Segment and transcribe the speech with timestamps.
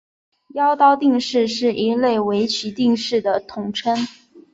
[0.55, 3.95] 妖刀定式是一类围棋定式的统称。